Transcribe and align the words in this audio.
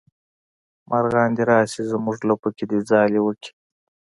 مارغان 0.89 1.29
دې 1.37 1.43
راشي 1.51 1.83
زمونږ 1.91 2.17
لپو 2.29 2.49
کې 2.57 2.65
ځالې 2.89 3.19
وکړي 3.23 3.51